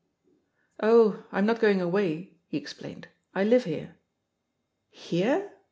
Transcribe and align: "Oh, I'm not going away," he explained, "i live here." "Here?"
"Oh, 0.81 1.27
I'm 1.31 1.45
not 1.45 1.59
going 1.59 1.79
away," 1.79 2.39
he 2.47 2.57
explained, 2.57 3.09
"i 3.35 3.43
live 3.43 3.65
here." 3.65 3.97
"Here?" 4.89 5.51